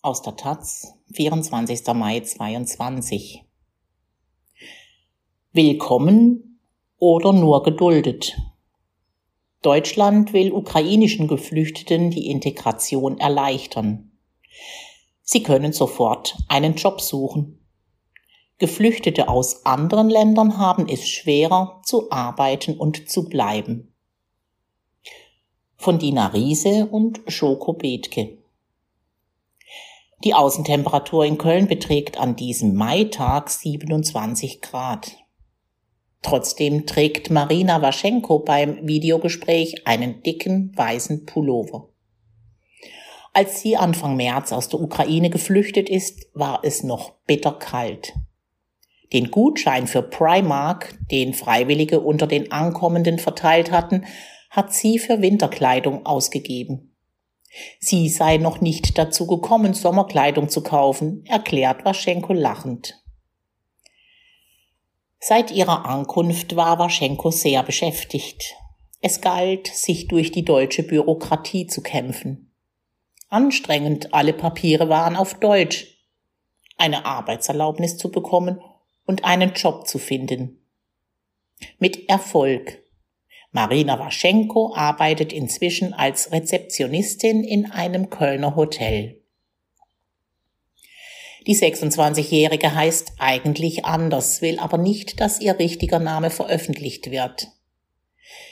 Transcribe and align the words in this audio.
Aus 0.00 0.22
der 0.22 0.36
Taz, 0.36 0.94
24. 1.12 1.84
Mai 1.92 2.20
22. 2.20 3.42
Willkommen 5.52 6.60
oder 6.98 7.32
nur 7.32 7.64
geduldet. 7.64 8.40
Deutschland 9.60 10.32
will 10.32 10.52
ukrainischen 10.52 11.26
Geflüchteten 11.26 12.12
die 12.12 12.30
Integration 12.30 13.18
erleichtern. 13.18 14.12
Sie 15.22 15.42
können 15.42 15.72
sofort 15.72 16.36
einen 16.46 16.76
Job 16.76 17.00
suchen. 17.00 17.66
Geflüchtete 18.58 19.28
aus 19.28 19.66
anderen 19.66 20.10
Ländern 20.10 20.58
haben 20.58 20.88
es 20.88 21.08
schwerer 21.08 21.82
zu 21.84 22.12
arbeiten 22.12 22.78
und 22.78 23.10
zu 23.10 23.28
bleiben. 23.28 23.92
Von 25.76 25.98
Dina 25.98 26.28
Riese 26.28 26.86
und 26.86 27.20
Schoko 27.26 27.72
Bethke. 27.72 28.38
Die 30.24 30.34
Außentemperatur 30.34 31.24
in 31.24 31.38
Köln 31.38 31.68
beträgt 31.68 32.18
an 32.18 32.34
diesem 32.34 32.74
Maitag 32.74 33.50
27 33.50 34.60
Grad. 34.60 35.16
Trotzdem 36.22 36.86
trägt 36.86 37.30
Marina 37.30 37.80
Waschenko 37.82 38.40
beim 38.40 38.86
Videogespräch 38.88 39.86
einen 39.86 40.22
dicken 40.24 40.76
weißen 40.76 41.24
Pullover. 41.24 41.90
Als 43.32 43.60
sie 43.60 43.76
Anfang 43.76 44.16
März 44.16 44.50
aus 44.50 44.68
der 44.68 44.80
Ukraine 44.80 45.30
geflüchtet 45.30 45.88
ist, 45.88 46.26
war 46.34 46.60
es 46.64 46.82
noch 46.82 47.12
bitterkalt. 47.28 48.14
Den 49.12 49.30
Gutschein 49.30 49.86
für 49.86 50.02
Primark, 50.02 50.98
den 51.12 51.32
Freiwillige 51.32 52.00
unter 52.00 52.26
den 52.26 52.50
Ankommenden 52.50 53.20
verteilt 53.20 53.70
hatten, 53.70 54.04
hat 54.50 54.74
sie 54.74 54.98
für 54.98 55.22
Winterkleidung 55.22 56.04
ausgegeben. 56.04 56.87
Sie 57.80 58.08
sei 58.08 58.36
noch 58.36 58.60
nicht 58.60 58.98
dazu 58.98 59.26
gekommen, 59.26 59.74
Sommerkleidung 59.74 60.48
zu 60.48 60.62
kaufen, 60.62 61.24
erklärt 61.26 61.84
Waschenko 61.84 62.32
lachend. 62.32 63.02
Seit 65.20 65.50
ihrer 65.50 65.84
Ankunft 65.84 66.54
war 66.54 66.78
Waschenko 66.78 67.30
sehr 67.30 67.62
beschäftigt. 67.62 68.54
Es 69.00 69.20
galt, 69.20 69.66
sich 69.66 70.08
durch 70.08 70.30
die 70.30 70.44
deutsche 70.44 70.82
Bürokratie 70.82 71.66
zu 71.66 71.82
kämpfen. 71.82 72.52
Anstrengend, 73.28 74.14
alle 74.14 74.32
Papiere 74.32 74.88
waren 74.88 75.16
auf 75.16 75.34
Deutsch. 75.34 75.98
Eine 76.76 77.04
Arbeitserlaubnis 77.04 77.96
zu 77.96 78.10
bekommen 78.10 78.60
und 79.04 79.24
einen 79.24 79.52
Job 79.54 79.86
zu 79.86 79.98
finden. 79.98 80.64
Mit 81.78 82.08
Erfolg. 82.08 82.77
Marina 83.50 83.98
Waschenko 83.98 84.74
arbeitet 84.74 85.32
inzwischen 85.32 85.94
als 85.94 86.32
Rezeptionistin 86.32 87.44
in 87.44 87.70
einem 87.70 88.10
Kölner 88.10 88.56
Hotel. 88.56 89.22
Die 91.46 91.56
26-Jährige 91.56 92.74
heißt 92.74 93.12
eigentlich 93.18 93.86
anders, 93.86 94.42
will 94.42 94.58
aber 94.58 94.76
nicht, 94.76 95.18
dass 95.20 95.40
ihr 95.40 95.58
richtiger 95.58 95.98
Name 95.98 96.28
veröffentlicht 96.28 97.10
wird. 97.10 97.48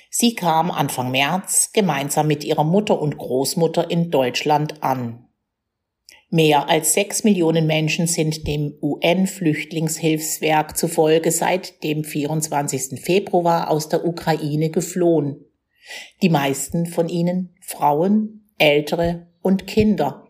Sie 0.08 0.34
kam 0.34 0.70
Anfang 0.70 1.11
März 1.11 1.72
gemeinsam 1.74 2.27
mit 2.27 2.42
ihrer 2.42 2.64
Mutter 2.64 2.98
und 2.98 3.19
Großmutter 3.19 3.91
in 3.91 4.11
Deutschland 4.11 4.83
an. 4.83 5.25
Mehr 6.28 6.69
als 6.69 6.94
sechs 6.94 7.22
Millionen 7.22 7.69
Menschen 7.69 8.08
sind 8.08 8.48
dem 8.48 8.74
UN-Flüchtlingshilfswerk 8.82 10.77
zufolge 10.77 11.30
seit 11.30 11.84
dem 11.84 12.02
24. 12.02 13.00
Februar 13.00 13.70
aus 13.70 13.88
der 13.88 14.05
Ukraine 14.05 14.70
geflohen. 14.70 15.44
Die 16.22 16.28
meisten 16.28 16.86
von 16.86 17.08
ihnen 17.08 17.55
Frauen, 17.60 18.50
Ältere 18.58 19.28
und 19.41 19.68
Kinder, 19.68 20.27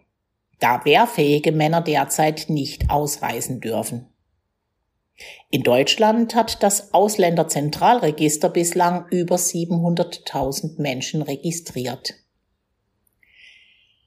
da 0.59 0.85
wehrfähige 0.85 1.53
Männer 1.53 1.81
derzeit 1.81 2.51
nicht 2.51 2.91
ausreisen 2.91 3.61
dürfen. 3.61 4.09
In 5.51 5.63
Deutschland 5.63 6.35
hat 6.35 6.63
das 6.63 6.93
Ausländerzentralregister 6.93 8.51
bislang 8.51 9.07
über 9.11 9.37
700.000 9.37 10.81
Menschen 10.81 11.23
registriert. 11.23 12.15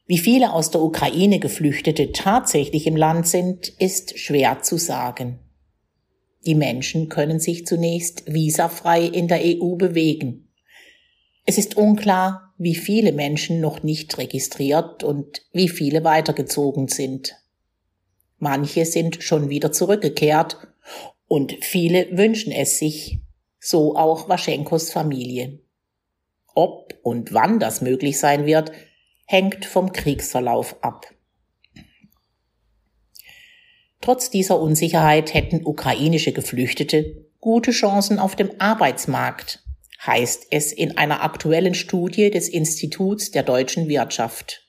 Wie 0.09 0.18
viele 0.18 0.53
aus 0.53 0.72
der 0.72 0.81
Ukraine 0.81 1.38
Geflüchtete 1.38 2.12
tatsächlich 2.12 2.88
im 2.88 2.96
Land 2.96 3.28
sind, 3.28 3.68
ist 3.78 4.18
schwer 4.18 4.64
zu 4.64 4.78
sagen. 4.78 5.38
Die 6.47 6.56
Menschen 6.56 7.09
können 7.09 7.40
sich 7.40 7.68
zunächst 7.68 8.24
visafrei 8.25 9.03
in 9.03 9.28
der 9.28 9.40
EU 9.44 9.75
bewegen. 9.75 10.50
Es 11.46 11.59
ist 11.59 11.78
unklar, 11.78 12.56
wie 12.58 12.74
viele 12.74 13.12
Menschen 13.12 13.62
noch 13.62 13.84
nicht 13.84 14.18
registriert 14.18 15.03
und 15.03 15.44
wie 15.53 15.70
viele 15.70 16.03
weitergezogen 16.03 16.88
sind. 16.88 17.36
Manche 18.40 18.86
sind 18.86 19.22
schon 19.22 19.50
wieder 19.50 19.72
zurückgekehrt 19.72 20.58
und 21.28 21.56
viele 21.62 22.18
wünschen 22.18 22.52
es 22.52 22.80
sich, 22.80 23.20
so 23.59 23.96
auch 23.96 24.28
Waschenkos 24.28 24.91
Familie. 24.91 25.59
Ob 26.56 26.96
und 27.03 27.31
wann 27.31 27.59
das 27.59 27.81
möglich 27.81 28.18
sein 28.18 28.47
wird, 28.47 28.72
hängt 29.31 29.63
vom 29.63 29.94
Kriegsverlauf 29.94 30.84
ab. 30.84 31.13
Trotz 34.01 34.31
dieser 34.31 34.59
Unsicherheit 34.59 35.35
hätten 35.35 35.67
ukrainische 35.67 36.31
Geflüchtete 36.31 37.28
gute 37.40 37.69
Chancen 37.69 38.17
auf 38.17 38.35
dem 38.35 38.50
Arbeitsmarkt, 38.57 39.63
heißt 40.03 40.47
es 40.50 40.72
in 40.72 40.97
einer 40.97 41.22
aktuellen 41.22 41.75
Studie 41.75 42.31
des 42.31 42.50
Instituts 42.50 43.29
der 43.29 43.44
deutschen 43.44 43.88
Wirtschaft. 43.88 44.67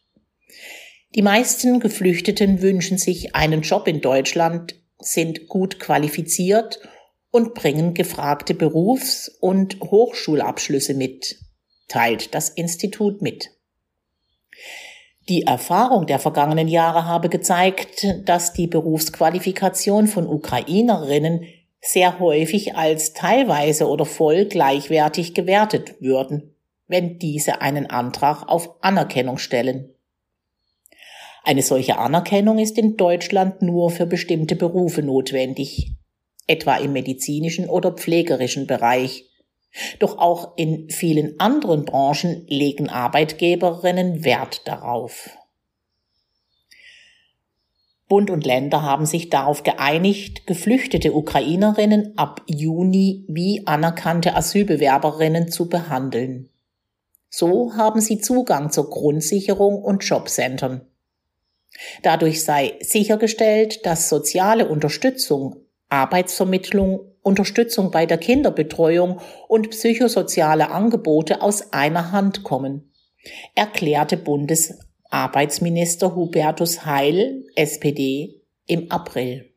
Die 1.15 1.23
meisten 1.23 1.81
Geflüchteten 1.81 2.61
wünschen 2.61 2.99
sich 2.99 3.35
einen 3.35 3.63
Job 3.63 3.89
in 3.89 4.03
Deutschland, 4.03 4.75
sind 4.99 5.49
gut 5.49 5.81
qualifiziert 5.81 6.81
und 7.31 7.55
bringen 7.55 7.95
gefragte 7.95 8.53
Berufs- 8.53 9.31
und 9.41 9.81
Hochschulabschlüsse 9.81 10.93
mit, 10.93 11.39
teilt 11.89 12.35
das 12.35 12.51
Institut 12.51 13.23
mit. 13.23 13.49
Die 15.29 15.43
Erfahrung 15.43 16.07
der 16.07 16.19
vergangenen 16.19 16.69
Jahre 16.69 17.07
habe 17.07 17.29
gezeigt, 17.29 18.07
dass 18.25 18.53
die 18.53 18.67
Berufsqualifikation 18.67 20.07
von 20.07 20.27
Ukrainerinnen 20.27 21.45
sehr 21.81 22.19
häufig 22.19 22.75
als 22.75 23.13
teilweise 23.13 23.89
oder 23.89 24.05
voll 24.05 24.47
gleichwertig 24.47 25.35
gewertet 25.35 26.01
würden, 26.01 26.55
wenn 26.89 27.19
diese 27.19 27.63
einen 27.63 27.87
Antrag 27.87 28.49
auf 28.49 28.83
Anerkennung 28.83 29.39
stellen. 29.39 29.95
Eine 31.43 31.63
solche 31.63 31.99
Anerkennung 31.99 32.59
ist 32.59 32.77
in 32.77 32.97
Deutschland 32.97 33.63
nur 33.63 33.91
für 33.91 34.07
bestimmte 34.07 34.57
Berufe 34.57 35.03
notwendig, 35.03 35.93
etwa 36.47 36.77
im 36.77 36.93
medizinischen 36.93 37.69
oder 37.69 37.93
pflegerischen 37.93 38.67
Bereich, 38.67 39.30
doch 39.99 40.19
auch 40.19 40.57
in 40.57 40.91
vielen 40.91 41.39
anderen 41.39 41.85
Branchen 41.85 42.47
legen 42.49 42.89
Arbeitgeberinnen 42.89 44.25
Wert 44.25 44.67
darauf. 44.67 45.31
Bund 48.09 48.29
und 48.29 48.45
Länder 48.45 48.83
haben 48.83 49.07
sich 49.07 49.31
darauf 49.31 49.63
geeinigt, 49.63 50.47
geflüchtete 50.49 51.15
Ukrainerinnen 51.15 52.19
ab 52.19 52.43
Juni 52.47 53.25
wie 53.29 53.67
anerkannte 53.69 54.35
Asylbewerberinnen 54.35 55.49
zu 55.49 55.69
behandeln. 55.69 56.49
So 57.29 57.77
haben 57.77 58.01
sie 58.01 58.21
Zugang 58.21 58.73
zur 58.73 58.91
Grundsicherung 58.91 59.81
und 59.81 60.03
Jobcentern. 60.03 60.81
Dadurch 62.03 62.43
sei 62.43 62.75
sichergestellt, 62.81 63.87
dass 63.87 64.09
soziale 64.09 64.69
Unterstützung, 64.69 65.57
Arbeitsvermittlung 65.89 67.10
Unterstützung 67.23 67.91
bei 67.91 68.07
der 68.07 68.19
Kinderbetreuung 68.19 69.21
und 69.49 69.71
psychosoziale 69.71 70.71
Angebote 70.71 71.43
aus 71.43 71.73
einer 71.73 72.13
Hand 72.13 72.43
kommen, 72.45 72.93
erklärte 73.55 74.17
Bundesarbeitsminister 74.17 76.15
Hubertus 76.15 76.87
Heil, 76.87 77.45
SPD, 77.57 78.41
im 78.67 78.91
April. 78.91 79.51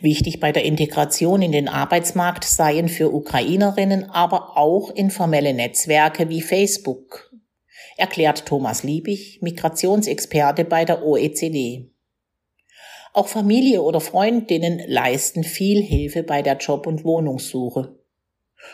Wichtig 0.00 0.40
bei 0.40 0.52
der 0.52 0.64
Integration 0.64 1.42
in 1.42 1.52
den 1.52 1.68
Arbeitsmarkt 1.68 2.44
seien 2.44 2.88
für 2.88 3.12
Ukrainerinnen 3.12 4.08
aber 4.08 4.56
auch 4.56 4.90
informelle 4.90 5.52
Netzwerke 5.52 6.30
wie 6.30 6.40
Facebook, 6.40 7.30
erklärt 7.98 8.46
Thomas 8.46 8.82
Liebig, 8.84 9.40
Migrationsexperte 9.42 10.64
bei 10.64 10.84
der 10.84 11.04
OECD. 11.04 11.90
Auch 13.16 13.28
Familie 13.28 13.80
oder 13.80 14.02
Freundinnen 14.02 14.78
leisten 14.88 15.42
viel 15.42 15.82
Hilfe 15.82 16.22
bei 16.22 16.42
der 16.42 16.58
Job- 16.58 16.86
und 16.86 17.02
Wohnungssuche. 17.02 17.98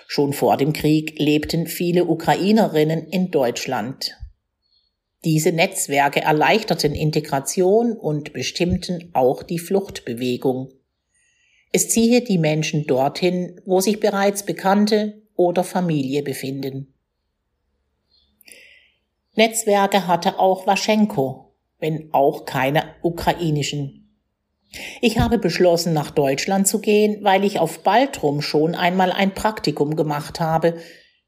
Schon 0.09 0.33
vor 0.33 0.57
dem 0.57 0.73
Krieg 0.73 1.17
lebten 1.21 1.69
viele 1.69 2.07
Ukrainerinnen 2.07 3.07
in 3.07 3.31
Deutschland. 3.31 4.19
Diese 5.25 5.53
Netzwerke 5.53 6.23
erleichterten 6.23 6.93
Integration 6.93 7.93
und 7.93 8.33
bestimmten 8.33 9.11
auch 9.13 9.45
die 9.45 9.61
Fluchtbewegung. 9.61 10.73
Es 11.71 11.89
ziehe 11.91 12.21
die 12.21 12.39
Menschen 12.39 12.89
dorthin, 12.89 13.61
wo 13.65 13.81
sich 13.81 14.01
bereits 14.01 14.45
Bekannte 14.45 15.23
oder 15.37 15.63
Familie 15.63 16.25
befinden. 16.25 16.93
Netzwerke 19.37 20.09
hatte 20.09 20.41
auch 20.41 20.67
Waschenko, 20.67 21.55
wenn 21.79 22.13
auch 22.13 22.45
keine 22.45 22.97
ukrainischen. 23.03 24.02
Ich 25.01 25.19
habe 25.19 25.39
beschlossen, 25.39 25.93
nach 25.93 26.11
Deutschland 26.11 26.67
zu 26.67 26.81
gehen, 26.81 27.23
weil 27.23 27.45
ich 27.45 27.59
auf 27.59 27.83
Baltrum 27.83 28.41
schon 28.41 28.75
einmal 28.75 29.13
ein 29.13 29.35
Praktikum 29.35 29.97
gemacht 29.97 30.41
habe, 30.41 30.79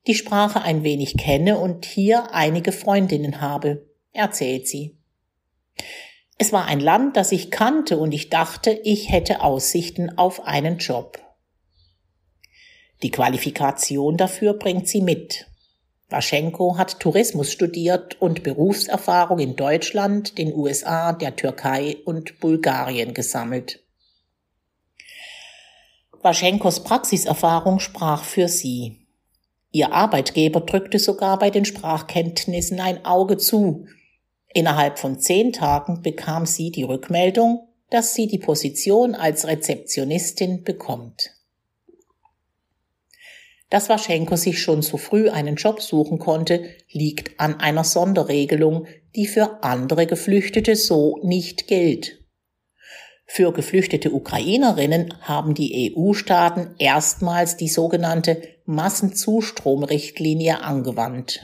die 0.06 0.14
Sprache 0.14 0.62
ein 0.62 0.82
wenig 0.82 1.16
kenne 1.16 1.58
und 1.58 1.84
hier 1.84 2.32
einige 2.32 2.72
Freundinnen 2.72 3.40
habe, 3.40 3.86
erzählt 4.12 4.68
sie. 4.68 4.98
Es 6.38 6.52
war 6.52 6.66
ein 6.66 6.80
Land, 6.80 7.16
das 7.16 7.32
ich 7.32 7.50
kannte 7.50 7.98
und 7.98 8.12
ich 8.12 8.28
dachte, 8.28 8.70
ich 8.70 9.10
hätte 9.10 9.42
Aussichten 9.42 10.18
auf 10.18 10.46
einen 10.46 10.78
Job. 10.78 11.20
Die 13.02 13.10
Qualifikation 13.10 14.16
dafür 14.16 14.54
bringt 14.54 14.88
sie 14.88 15.00
mit. 15.00 15.46
Waschenko 16.10 16.76
hat 16.78 17.00
Tourismus 17.00 17.50
studiert 17.50 18.20
und 18.20 18.42
Berufserfahrung 18.42 19.38
in 19.38 19.56
Deutschland, 19.56 20.38
den 20.38 20.54
USA, 20.54 21.12
der 21.12 21.36
Türkei 21.36 21.96
und 22.04 22.40
Bulgarien 22.40 23.14
gesammelt. 23.14 23.80
Waschenkos 26.22 26.84
Praxiserfahrung 26.84 27.80
sprach 27.80 28.24
für 28.24 28.48
sie. 28.48 29.06
Ihr 29.72 29.92
Arbeitgeber 29.92 30.60
drückte 30.60 30.98
sogar 30.98 31.38
bei 31.38 31.50
den 31.50 31.64
Sprachkenntnissen 31.64 32.80
ein 32.80 33.04
Auge 33.04 33.36
zu, 33.36 33.86
Innerhalb 34.54 35.00
von 35.00 35.18
zehn 35.18 35.52
Tagen 35.52 36.00
bekam 36.00 36.46
sie 36.46 36.70
die 36.70 36.84
Rückmeldung, 36.84 37.66
dass 37.90 38.14
sie 38.14 38.28
die 38.28 38.38
Position 38.38 39.16
als 39.16 39.48
Rezeptionistin 39.48 40.62
bekommt. 40.62 41.32
Dass 43.74 43.88
Waschenko 43.88 44.36
sich 44.36 44.62
schon 44.62 44.82
so 44.82 44.98
früh 44.98 45.30
einen 45.30 45.56
Job 45.56 45.82
suchen 45.82 46.20
konnte, 46.20 46.62
liegt 46.92 47.40
an 47.40 47.58
einer 47.58 47.82
Sonderregelung, 47.82 48.86
die 49.16 49.26
für 49.26 49.64
andere 49.64 50.06
Geflüchtete 50.06 50.76
so 50.76 51.18
nicht 51.24 51.66
gilt. 51.66 52.20
Für 53.26 53.52
geflüchtete 53.52 54.12
Ukrainerinnen 54.12 55.14
haben 55.22 55.54
die 55.54 55.92
EU-Staaten 55.92 56.76
erstmals 56.78 57.56
die 57.56 57.66
sogenannte 57.66 58.42
Massenzustromrichtlinie 58.64 60.62
angewandt. 60.62 61.40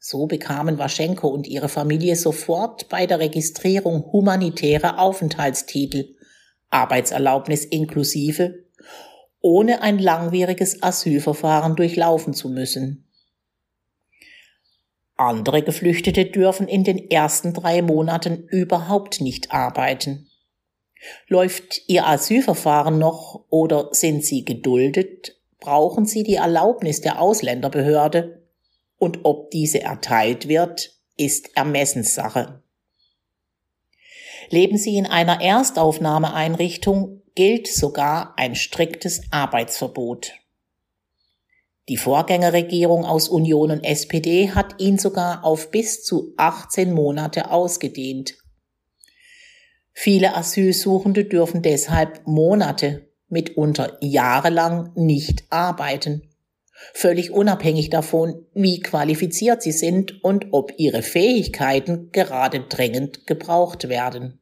So 0.00 0.26
bekamen 0.26 0.78
Waschenko 0.78 1.28
und 1.28 1.46
ihre 1.46 1.68
Familie 1.68 2.16
sofort 2.16 2.88
bei 2.88 3.06
der 3.06 3.20
Registrierung 3.20 4.10
humanitäre 4.10 4.98
Aufenthaltstitel, 4.98 6.16
Arbeitserlaubnis 6.70 7.64
inklusive, 7.64 8.64
ohne 9.40 9.82
ein 9.82 9.98
langwieriges 9.98 10.82
Asylverfahren 10.82 11.76
durchlaufen 11.76 12.34
zu 12.34 12.48
müssen. 12.48 13.06
Andere 15.16 15.62
Geflüchtete 15.62 16.24
dürfen 16.24 16.66
in 16.66 16.84
den 16.84 17.10
ersten 17.10 17.52
drei 17.52 17.82
Monaten 17.82 18.44
überhaupt 18.48 19.20
nicht 19.20 19.52
arbeiten. 19.52 20.28
Läuft 21.28 21.82
Ihr 21.88 22.06
Asylverfahren 22.06 22.98
noch 22.98 23.44
oder 23.50 23.88
sind 23.92 24.24
Sie 24.24 24.44
geduldet, 24.44 25.36
brauchen 25.58 26.06
Sie 26.06 26.22
die 26.22 26.34
Erlaubnis 26.34 27.00
der 27.00 27.20
Ausländerbehörde 27.20 28.42
und 28.98 29.20
ob 29.24 29.50
diese 29.50 29.82
erteilt 29.82 30.48
wird, 30.48 30.92
ist 31.16 31.56
Ermessenssache. 31.56 32.62
Leben 34.48 34.78
Sie 34.78 34.96
in 34.96 35.06
einer 35.06 35.40
Erstaufnahmeeinrichtung, 35.40 37.19
gilt 37.40 37.68
sogar 37.68 38.34
ein 38.36 38.54
striktes 38.54 39.22
Arbeitsverbot. 39.30 40.34
Die 41.88 41.96
Vorgängerregierung 41.96 43.06
aus 43.06 43.30
Union 43.30 43.70
und 43.70 43.82
SPD 43.82 44.50
hat 44.50 44.78
ihn 44.78 44.98
sogar 44.98 45.42
auf 45.42 45.70
bis 45.70 46.04
zu 46.04 46.34
18 46.36 46.92
Monate 46.92 47.50
ausgedehnt. 47.50 48.34
Viele 49.94 50.36
Asylsuchende 50.36 51.24
dürfen 51.24 51.62
deshalb 51.62 52.26
Monate, 52.26 53.08
mitunter 53.30 53.96
jahrelang 54.02 54.92
nicht 54.94 55.44
arbeiten 55.48 56.26
völlig 56.94 57.30
unabhängig 57.30 57.90
davon, 57.90 58.46
wie 58.54 58.80
qualifiziert 58.80 59.62
sie 59.62 59.72
sind 59.72 60.24
und 60.24 60.48
ob 60.52 60.72
ihre 60.78 61.02
Fähigkeiten 61.02 62.10
gerade 62.10 62.60
dringend 62.60 63.26
gebraucht 63.26 63.88
werden. 63.88 64.40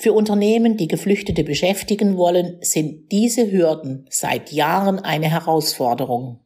Für 0.00 0.14
Unternehmen, 0.14 0.78
die 0.78 0.88
Geflüchtete 0.88 1.44
beschäftigen 1.44 2.16
wollen, 2.16 2.56
sind 2.62 3.12
diese 3.12 3.52
Hürden 3.52 4.06
seit 4.08 4.50
Jahren 4.50 4.98
eine 4.98 5.28
Herausforderung. 5.28 6.40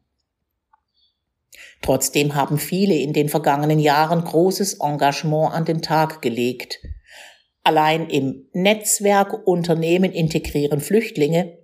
Trotzdem 1.81 2.35
haben 2.35 2.57
viele 2.57 2.95
in 2.95 3.13
den 3.13 3.29
vergangenen 3.29 3.79
Jahren 3.79 4.25
großes 4.25 4.81
Engagement 4.81 5.53
an 5.53 5.63
den 5.63 5.81
Tag 5.81 6.21
gelegt. 6.21 6.81
Allein 7.63 8.09
im 8.09 8.45
Netzwerk 8.51 9.47
Unternehmen 9.47 10.11
integrieren 10.11 10.81
Flüchtlinge 10.81 11.57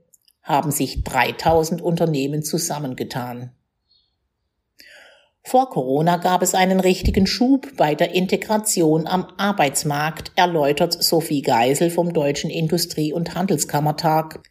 haben 0.43 0.71
sich 0.71 1.03
3000 1.03 1.81
Unternehmen 1.81 2.41
zusammengetan. 2.41 3.51
Vor 5.43 5.69
Corona 5.69 6.17
gab 6.17 6.43
es 6.43 6.53
einen 6.53 6.79
richtigen 6.79 7.25
Schub 7.25 7.75
bei 7.75 7.95
der 7.95 8.13
Integration 8.13 9.07
am 9.07 9.25
Arbeitsmarkt, 9.37 10.31
erläutert 10.35 11.01
Sophie 11.01 11.41
Geisel 11.41 11.89
vom 11.89 12.13
Deutschen 12.13 12.49
Industrie- 12.49 13.13
und 13.13 13.33
Handelskammertag 13.33 14.43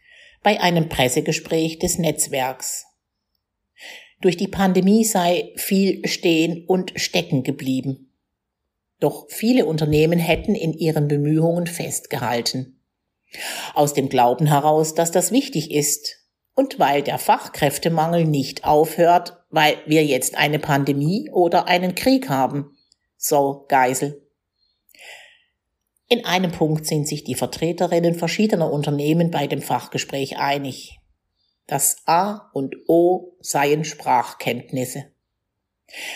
bei 0.43 0.61
einem 0.61 0.89
Pressegespräch 0.89 1.79
des 1.79 1.99
Netzwerks. 1.99 2.87
Durch 4.21 4.37
die 4.37 4.49
Pandemie 4.49 5.05
sei 5.05 5.53
viel 5.57 6.07
stehen 6.07 6.65
und 6.67 6.93
stecken 6.97 7.43
geblieben. 7.43 8.13
Doch 8.99 9.27
viele 9.31 9.65
Unternehmen 9.65 10.19
hätten 10.19 10.55
in 10.55 10.75
ihren 10.75 11.09
Bemühungen 11.09 11.67
festgehalten. 11.67 12.83
Aus 13.75 13.95
dem 13.95 14.09
Glauben 14.09 14.47
heraus, 14.47 14.95
dass 14.95 15.11
das 15.11 15.31
wichtig 15.31 15.71
ist 15.71 16.17
und 16.55 16.79
weil 16.79 17.03
der 17.03 17.19
Fachkräftemangel 17.19 18.25
nicht 18.25 18.65
aufhört, 18.65 19.40
weil 19.51 19.77
wir 19.87 20.05
jetzt 20.05 20.37
eine 20.37 20.59
Pandemie 20.59 21.31
oder 21.31 21.67
einen 21.67 21.95
Krieg 21.95 22.29
haben. 22.29 22.77
So 23.17 23.67
Geisel. 23.69 24.27
In 26.09 26.25
einem 26.25 26.51
Punkt 26.51 26.87
sind 26.87 27.07
sich 27.07 27.25
die 27.25 27.35
Vertreterinnen 27.35 28.15
verschiedener 28.15 28.73
Unternehmen 28.73 29.31
bei 29.31 29.47
dem 29.47 29.63
Fachgespräch 29.63 30.39
einig. 30.39 30.99
Das 31.67 31.99
A 32.07 32.51
und 32.53 32.75
O 32.89 33.37
seien 33.41 33.85
Sprachkenntnisse. 33.85 35.07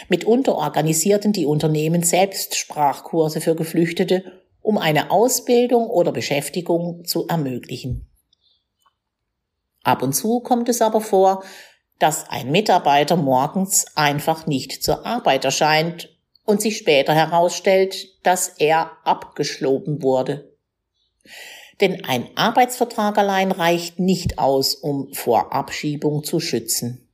Mitunter 0.08 0.56
organisierten 0.56 1.32
die 1.32 1.46
Unternehmen 1.46 2.02
selbst 2.02 2.56
Sprachkurse 2.56 3.40
für 3.40 3.54
Geflüchtete 3.54 4.24
um 4.64 4.78
eine 4.78 5.10
Ausbildung 5.10 5.88
oder 5.88 6.10
Beschäftigung 6.10 7.04
zu 7.04 7.28
ermöglichen. 7.28 8.08
Ab 9.82 10.02
und 10.02 10.14
zu 10.14 10.40
kommt 10.40 10.70
es 10.70 10.80
aber 10.80 11.02
vor, 11.02 11.44
dass 11.98 12.28
ein 12.28 12.50
Mitarbeiter 12.50 13.16
morgens 13.16 13.86
einfach 13.94 14.46
nicht 14.46 14.82
zur 14.82 15.06
Arbeit 15.06 15.44
erscheint 15.44 16.10
und 16.44 16.60
sich 16.60 16.76
später 16.76 17.14
herausstellt, 17.14 18.08
dass 18.24 18.48
er 18.48 18.90
abgeschloben 19.04 20.02
wurde. 20.02 20.52
Denn 21.80 22.04
ein 22.04 22.28
Arbeitsvertrag 22.36 23.18
allein 23.18 23.50
reicht 23.50 23.98
nicht 23.98 24.38
aus, 24.38 24.74
um 24.74 25.12
vor 25.12 25.52
Abschiebung 25.52 26.22
zu 26.22 26.40
schützen. 26.40 27.08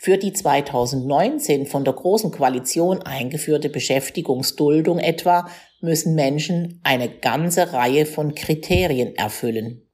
Für 0.00 0.16
die 0.16 0.32
2019 0.32 1.66
von 1.66 1.84
der 1.84 1.94
Großen 1.94 2.30
Koalition 2.30 3.02
eingeführte 3.02 3.68
Beschäftigungsduldung 3.68 5.00
etwa 5.00 5.50
müssen 5.80 6.14
Menschen 6.14 6.80
eine 6.84 7.08
ganze 7.08 7.72
Reihe 7.72 8.06
von 8.06 8.34
Kriterien 8.34 9.16
erfüllen. 9.16 9.87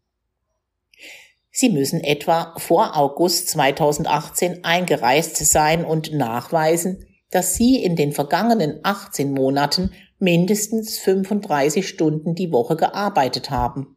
Sie 1.57 1.69
müssen 1.69 2.03
etwa 2.03 2.53
vor 2.57 2.97
August 2.97 3.49
2018 3.51 4.65
eingereist 4.65 5.37
sein 5.37 5.85
und 5.85 6.13
nachweisen, 6.13 7.07
dass 7.31 7.55
Sie 7.55 7.77
in 7.77 7.95
den 7.95 8.11
vergangenen 8.11 8.81
18 8.83 9.33
Monaten 9.33 9.93
mindestens 10.19 10.99
35 10.99 11.87
Stunden 11.87 12.35
die 12.35 12.51
Woche 12.51 12.75
gearbeitet 12.75 13.51
haben. 13.51 13.97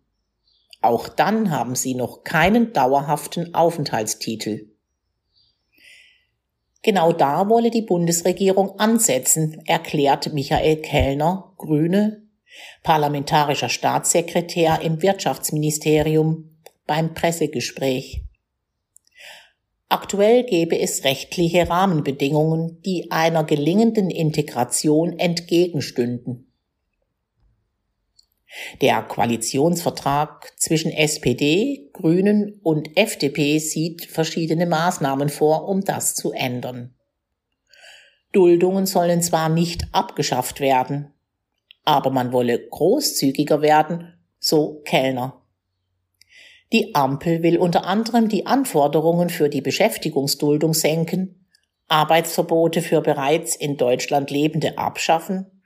Auch 0.83 1.09
dann 1.09 1.49
haben 1.49 1.73
Sie 1.73 1.95
noch 1.95 2.23
keinen 2.23 2.73
dauerhaften 2.73 3.55
Aufenthaltstitel. 3.55 4.69
Genau 6.83 7.11
da 7.11 7.49
wolle 7.49 7.71
die 7.71 7.81
Bundesregierung 7.81 8.77
ansetzen, 8.79 9.63
erklärt 9.65 10.31
Michael 10.31 10.75
Kellner, 10.77 11.53
Grüne, 11.57 12.21
parlamentarischer 12.83 13.69
Staatssekretär 13.69 14.81
im 14.83 15.01
Wirtschaftsministerium 15.01 16.56
beim 16.87 17.13
Pressegespräch. 17.13 18.23
Aktuell 19.89 20.43
gäbe 20.43 20.79
es 20.79 21.03
rechtliche 21.03 21.69
Rahmenbedingungen, 21.69 22.81
die 22.81 23.11
einer 23.11 23.43
gelingenden 23.43 24.09
Integration 24.09 25.17
entgegenstünden. 25.17 26.51
Der 28.81 29.01
Koalitionsvertrag 29.03 30.53
zwischen 30.57 30.91
SPD, 30.91 31.89
Grünen 31.93 32.59
und 32.63 32.97
FDP 32.97 33.59
sieht 33.59 34.05
verschiedene 34.05 34.65
Maßnahmen 34.65 35.29
vor, 35.29 35.67
um 35.67 35.81
das 35.81 36.15
zu 36.15 36.31
ändern. 36.31 36.95
Duldungen 38.33 38.85
sollen 38.85 39.21
zwar 39.21 39.49
nicht 39.49 39.85
abgeschafft 39.93 40.59
werden, 40.59 41.13
aber 41.83 42.09
man 42.09 42.33
wolle 42.33 42.67
großzügiger 42.67 43.61
werden, 43.61 44.13
so 44.39 44.81
Kellner. 44.85 45.36
Die 46.73 46.95
Ampel 46.95 47.43
will 47.43 47.57
unter 47.57 47.85
anderem 47.85 48.27
die 48.27 48.45
Anforderungen 48.45 49.29
für 49.29 49.49
die 49.49 49.61
Beschäftigungsduldung 49.61 50.73
senken, 50.73 51.47
Arbeitsverbote 51.87 52.81
für 52.81 53.01
bereits 53.01 53.55
in 53.55 53.77
Deutschland 53.77 54.29
Lebende 54.29 54.77
abschaffen, 54.77 55.63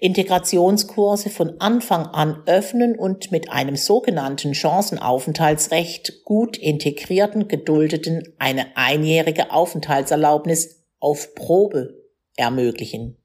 Integrationskurse 0.00 1.30
von 1.30 1.60
Anfang 1.60 2.06
an 2.06 2.42
öffnen 2.46 2.96
und 2.96 3.32
mit 3.32 3.50
einem 3.50 3.74
sogenannten 3.74 4.54
Chancenaufenthaltsrecht 4.54 6.24
gut 6.24 6.56
integrierten 6.56 7.48
Geduldeten 7.48 8.34
eine 8.38 8.76
einjährige 8.76 9.50
Aufenthaltserlaubnis 9.50 10.84
auf 11.00 11.34
Probe 11.34 11.94
ermöglichen. 12.36 13.16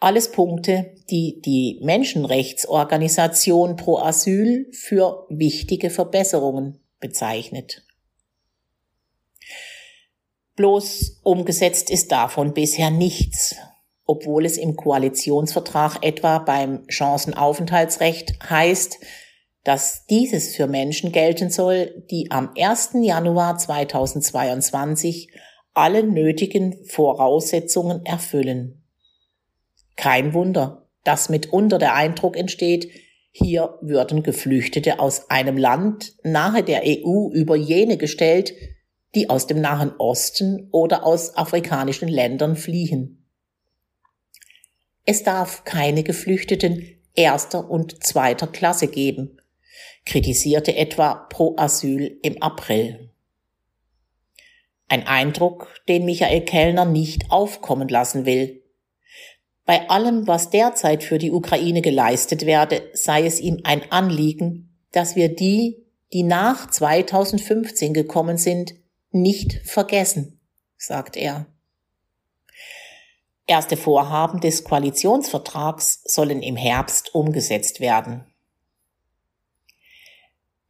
Alles 0.00 0.30
Punkte, 0.30 0.94
die 1.10 1.40
die 1.44 1.80
Menschenrechtsorganisation 1.82 3.74
Pro 3.74 3.98
Asyl 3.98 4.68
für 4.72 5.26
wichtige 5.28 5.90
Verbesserungen 5.90 6.78
bezeichnet. 7.00 7.84
Bloß 10.54 11.20
umgesetzt 11.22 11.90
ist 11.90 12.12
davon 12.12 12.54
bisher 12.54 12.90
nichts, 12.90 13.56
obwohl 14.04 14.44
es 14.44 14.56
im 14.56 14.76
Koalitionsvertrag 14.76 16.04
etwa 16.04 16.38
beim 16.38 16.84
Chancenaufenthaltsrecht 16.88 18.38
heißt, 18.48 18.98
dass 19.64 20.06
dieses 20.06 20.54
für 20.54 20.66
Menschen 20.66 21.12
gelten 21.12 21.50
soll, 21.50 22.04
die 22.10 22.30
am 22.30 22.52
1. 22.56 22.90
Januar 23.02 23.58
2022 23.58 25.30
alle 25.74 26.04
nötigen 26.04 26.84
Voraussetzungen 26.86 28.06
erfüllen. 28.06 28.77
Kein 29.98 30.32
Wunder, 30.32 30.86
dass 31.02 31.28
mitunter 31.28 31.78
der 31.78 31.96
Eindruck 31.96 32.36
entsteht, 32.36 32.88
hier 33.32 33.78
würden 33.82 34.22
Geflüchtete 34.22 35.00
aus 35.00 35.28
einem 35.28 35.56
Land 35.58 36.14
nahe 36.22 36.62
der 36.62 36.82
EU 36.86 37.30
über 37.32 37.56
jene 37.56 37.96
gestellt, 37.96 38.54
die 39.16 39.28
aus 39.28 39.48
dem 39.48 39.60
Nahen 39.60 39.92
Osten 39.98 40.68
oder 40.70 41.04
aus 41.04 41.36
afrikanischen 41.36 42.06
Ländern 42.06 42.54
fliehen. 42.54 43.26
Es 45.04 45.24
darf 45.24 45.64
keine 45.64 46.04
Geflüchteten 46.04 47.00
erster 47.14 47.68
und 47.68 48.04
zweiter 48.04 48.46
Klasse 48.46 48.86
geben, 48.86 49.40
kritisierte 50.06 50.76
etwa 50.76 51.14
Pro 51.14 51.56
Asyl 51.56 52.20
im 52.22 52.40
April. 52.40 53.10
Ein 54.86 55.08
Eindruck, 55.08 55.74
den 55.88 56.04
Michael 56.04 56.42
Kellner 56.42 56.84
nicht 56.84 57.32
aufkommen 57.32 57.88
lassen 57.88 58.26
will. 58.26 58.62
Bei 59.68 59.90
allem, 59.90 60.26
was 60.26 60.48
derzeit 60.48 61.04
für 61.04 61.18
die 61.18 61.30
Ukraine 61.30 61.82
geleistet 61.82 62.46
werde, 62.46 62.88
sei 62.94 63.26
es 63.26 63.38
ihm 63.38 63.60
ein 63.64 63.82
Anliegen, 63.92 64.74
dass 64.92 65.14
wir 65.14 65.28
die, 65.28 65.84
die 66.10 66.22
nach 66.22 66.70
2015 66.70 67.92
gekommen 67.92 68.38
sind, 68.38 68.72
nicht 69.10 69.60
vergessen, 69.68 70.40
sagt 70.78 71.18
er. 71.18 71.48
Erste 73.46 73.76
Vorhaben 73.76 74.40
des 74.40 74.64
Koalitionsvertrags 74.64 76.00
sollen 76.04 76.40
im 76.40 76.56
Herbst 76.56 77.14
umgesetzt 77.14 77.80
werden. 77.80 78.24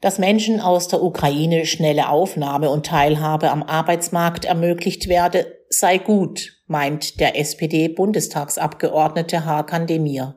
Dass 0.01 0.19
Menschen 0.19 0.59
aus 0.59 0.89
der 0.89 1.05
Ukraine 1.05 1.67
schnelle 1.67 2.09
Aufnahme 2.09 2.69
und 2.69 2.87
Teilhabe 2.87 3.53
am 3.53 3.63
Arbeitsmarkt 3.63 4.45
ermöglicht 4.45 5.07
werde, 5.07 5.57
sei 5.69 5.99
gut, 5.99 6.58
meint 6.69 7.19
der 7.19 7.39
SPD-Bundestagsabgeordnete 7.39 9.45
Hakan 9.45 9.87
Demir. 9.87 10.37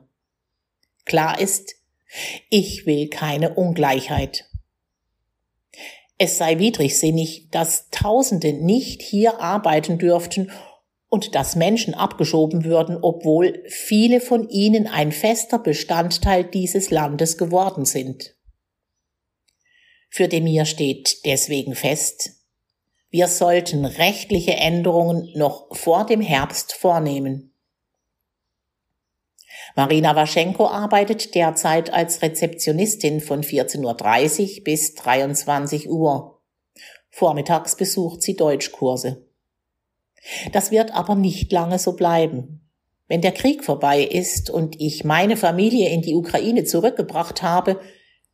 Klar 1.04 1.40
ist, 1.40 1.76
ich 2.50 2.86
will 2.86 3.08
keine 3.08 3.54
Ungleichheit. 3.54 4.48
Es 6.18 6.38
sei 6.38 6.58
widrigsinnig, 6.58 7.48
dass 7.50 7.88
Tausende 7.90 8.52
nicht 8.52 9.02
hier 9.02 9.40
arbeiten 9.40 9.98
dürften 9.98 10.50
und 11.08 11.34
dass 11.34 11.56
Menschen 11.56 11.94
abgeschoben 11.94 12.64
würden, 12.64 12.98
obwohl 13.00 13.64
viele 13.68 14.20
von 14.20 14.48
ihnen 14.48 14.86
ein 14.86 15.12
fester 15.12 15.58
Bestandteil 15.58 16.44
dieses 16.44 16.90
Landes 16.90 17.38
geworden 17.38 17.84
sind. 17.84 18.36
Für 20.08 20.28
Demir 20.28 20.64
steht 20.64 21.24
deswegen 21.24 21.74
fest, 21.74 22.41
wir 23.12 23.28
sollten 23.28 23.84
rechtliche 23.84 24.54
Änderungen 24.54 25.30
noch 25.36 25.76
vor 25.76 26.06
dem 26.06 26.22
Herbst 26.22 26.72
vornehmen. 26.72 27.54
Marina 29.76 30.16
Waschenko 30.16 30.66
arbeitet 30.66 31.34
derzeit 31.34 31.92
als 31.92 32.22
Rezeptionistin 32.22 33.20
von 33.20 33.42
14.30 33.42 34.58
Uhr 34.58 34.64
bis 34.64 34.94
23 34.94 35.90
Uhr. 35.90 36.40
Vormittags 37.10 37.76
besucht 37.76 38.22
sie 38.22 38.34
Deutschkurse. 38.34 39.26
Das 40.52 40.70
wird 40.70 40.94
aber 40.94 41.14
nicht 41.14 41.52
lange 41.52 41.78
so 41.78 41.92
bleiben. 41.92 42.66
Wenn 43.08 43.20
der 43.20 43.32
Krieg 43.32 43.62
vorbei 43.62 44.02
ist 44.02 44.48
und 44.48 44.80
ich 44.80 45.04
meine 45.04 45.36
Familie 45.36 45.90
in 45.90 46.00
die 46.00 46.14
Ukraine 46.14 46.64
zurückgebracht 46.64 47.42
habe, 47.42 47.78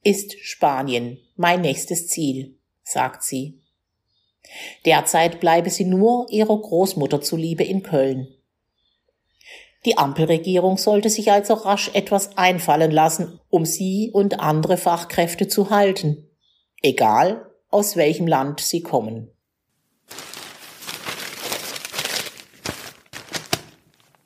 ist 0.04 0.38
Spanien 0.40 1.18
mein 1.34 1.62
nächstes 1.62 2.06
Ziel, 2.06 2.58
sagt 2.84 3.24
sie. 3.24 3.60
Derzeit 4.84 5.40
bleibe 5.40 5.70
sie 5.70 5.84
nur 5.84 6.26
ihrer 6.30 6.58
Großmutter 6.58 7.20
zuliebe 7.20 7.64
in 7.64 7.82
Köln. 7.82 8.28
Die 9.84 9.96
Ampelregierung 9.96 10.76
sollte 10.76 11.08
sich 11.08 11.30
also 11.30 11.54
rasch 11.54 11.90
etwas 11.94 12.36
einfallen 12.36 12.90
lassen, 12.90 13.40
um 13.48 13.64
sie 13.64 14.10
und 14.12 14.40
andere 14.40 14.76
Fachkräfte 14.76 15.48
zu 15.48 15.70
halten, 15.70 16.28
egal 16.82 17.46
aus 17.70 17.96
welchem 17.96 18.26
Land 18.26 18.60
sie 18.60 18.82
kommen. 18.82 19.30